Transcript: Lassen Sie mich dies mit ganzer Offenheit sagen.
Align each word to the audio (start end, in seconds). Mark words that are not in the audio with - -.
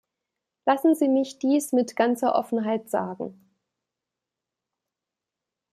Lassen 0.65 0.95
Sie 0.95 1.07
mich 1.07 1.37
dies 1.37 1.73
mit 1.73 1.95
ganzer 1.95 2.33
Offenheit 2.33 2.89
sagen. 2.89 3.39